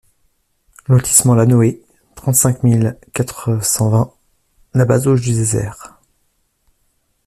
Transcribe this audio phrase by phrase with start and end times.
[0.87, 1.79] Lotissement La Noë,
[2.15, 4.11] trente-cinq mille quatre cent vingt
[4.73, 5.93] La Bazouge-du-Désert